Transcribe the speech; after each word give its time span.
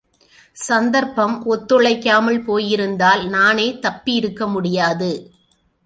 சந்தர்ப்பம் 0.57 1.35
ஒத்துழைக்காமல் 1.45 2.41
போயிருந்தால் 2.43 3.29
நானே 3.29 3.79
தப்பியிருக்க 3.79 4.47
முடியாது. 4.47 5.11